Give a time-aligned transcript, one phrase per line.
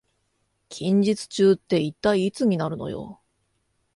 [0.69, 3.21] 近日中って一体いつになるのよ